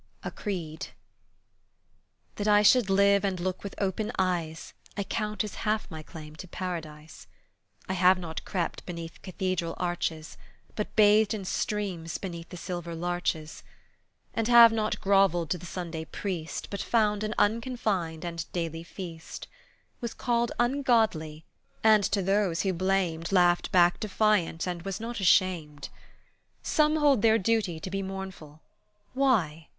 [0.23, 0.87] A CREED
[2.37, 6.35] THAT I should live and look with open eyes I count as half my claim
[6.37, 7.27] to Paradise.
[7.87, 10.39] I have not crept beneath cathedral arches,
[10.75, 13.61] But bathed in streams beneath the silver larches;
[14.33, 19.47] And have not grovelled to the Sunday priest, But found an unconfined and daily feast;
[19.99, 21.45] Was called ungodly,
[21.83, 25.89] and to those who blamed Laughed back defiance and was not ashamed.
[26.63, 28.63] Some hold their duty to be mournful;
[29.13, 29.67] why?